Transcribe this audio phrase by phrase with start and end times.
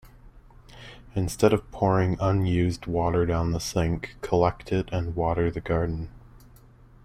[1.13, 6.09] Instead of pouring unused water down the sink, collect it and water the garden.